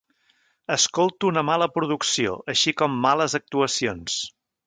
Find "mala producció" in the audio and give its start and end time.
1.49-2.33